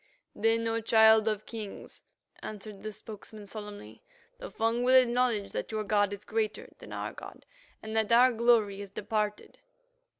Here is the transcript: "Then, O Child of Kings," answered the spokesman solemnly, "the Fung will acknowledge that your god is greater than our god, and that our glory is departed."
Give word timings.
"Then, 0.35 0.67
O 0.67 0.81
Child 0.81 1.27
of 1.27 1.45
Kings," 1.45 2.05
answered 2.41 2.81
the 2.81 2.91
spokesman 2.91 3.45
solemnly, 3.45 4.01
"the 4.39 4.49
Fung 4.49 4.81
will 4.81 4.95
acknowledge 4.99 5.51
that 5.51 5.71
your 5.71 5.83
god 5.83 6.11
is 6.11 6.25
greater 6.25 6.69
than 6.79 6.91
our 6.91 7.13
god, 7.13 7.45
and 7.83 7.95
that 7.95 8.11
our 8.11 8.31
glory 8.31 8.81
is 8.81 8.89
departed." 8.89 9.59